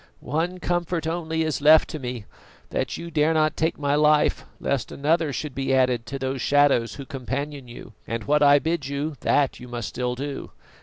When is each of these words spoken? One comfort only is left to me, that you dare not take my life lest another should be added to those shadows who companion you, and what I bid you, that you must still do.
One 0.33 0.57
comfort 0.59 1.05
only 1.05 1.43
is 1.43 1.61
left 1.61 1.87
to 1.89 1.99
me, 1.99 2.25
that 2.71 2.97
you 2.97 3.11
dare 3.11 3.35
not 3.35 3.55
take 3.55 3.77
my 3.77 3.93
life 3.93 4.45
lest 4.59 4.91
another 4.91 5.31
should 5.31 5.53
be 5.53 5.75
added 5.75 6.07
to 6.07 6.17
those 6.17 6.41
shadows 6.41 6.95
who 6.95 7.05
companion 7.05 7.67
you, 7.67 7.93
and 8.07 8.23
what 8.23 8.41
I 8.41 8.57
bid 8.57 8.87
you, 8.87 9.13
that 9.19 9.59
you 9.59 9.67
must 9.67 9.89
still 9.89 10.15
do. 10.15 10.49